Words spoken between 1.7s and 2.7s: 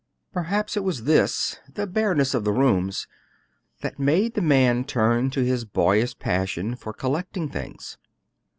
the bareness of the